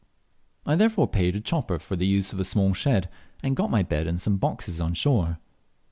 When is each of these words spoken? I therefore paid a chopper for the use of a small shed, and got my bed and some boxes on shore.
I 0.65 0.73
therefore 0.73 1.07
paid 1.07 1.35
a 1.35 1.39
chopper 1.39 1.77
for 1.77 1.95
the 1.95 2.07
use 2.07 2.33
of 2.33 2.39
a 2.39 2.43
small 2.43 2.73
shed, 2.73 3.07
and 3.43 3.55
got 3.55 3.69
my 3.69 3.83
bed 3.83 4.07
and 4.07 4.19
some 4.19 4.37
boxes 4.37 4.81
on 4.81 4.95
shore. 4.95 5.37